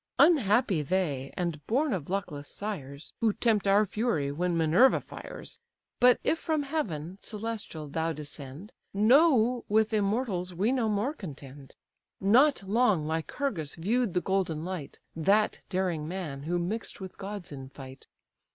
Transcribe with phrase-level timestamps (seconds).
[0.17, 5.59] Unhappy they, and born of luckless sires, Who tempt our fury when Minerva fires!
[5.99, 11.75] But if from heaven, celestial, thou descend, Know with immortals we no more contend.
[12.19, 17.69] Not long Lycurgus view'd the golden light, That daring man who mix'd with gods in
[17.69, 18.07] fight.